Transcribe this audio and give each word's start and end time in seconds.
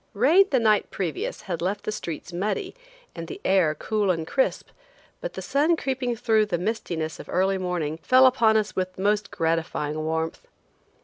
Rain 0.15 0.45
the 0.49 0.57
night 0.59 0.89
previous 0.89 1.41
had 1.43 1.61
left 1.61 1.83
the 1.83 1.91
streets 1.91 2.33
muddy 2.33 2.73
and 3.13 3.27
the 3.27 3.39
air 3.45 3.75
cool 3.75 4.09
and 4.09 4.25
crisp, 4.25 4.69
but 5.19 5.33
the 5.33 5.43
sun 5.43 5.75
creeping 5.75 6.15
through 6.15 6.47
the 6.47 6.57
mistiness 6.57 7.19
of 7.19 7.29
early 7.29 7.59
morning, 7.59 7.99
fell 8.01 8.25
upon 8.25 8.57
us 8.57 8.75
with 8.75 8.97
most 8.97 9.29
gratifying 9.29 10.03
warmth. 10.03 10.47